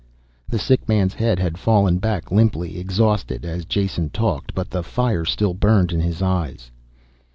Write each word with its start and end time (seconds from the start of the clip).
The 0.49 0.57
sick 0.57 0.89
man's 0.89 1.13
head 1.13 1.37
had 1.37 1.59
fallen 1.59 1.99
back 1.99 2.31
limply, 2.31 2.79
exhausted, 2.79 3.45
as 3.45 3.65
Jason 3.65 4.09
talked. 4.09 4.55
But 4.55 4.71
the 4.71 4.81
fire 4.81 5.25
still 5.25 5.53
burned 5.53 5.91
in 5.91 5.99
the 5.99 6.25
eyes. 6.25 6.71